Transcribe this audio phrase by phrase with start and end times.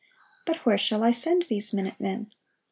[0.47, 2.31] But where shall I send these minute men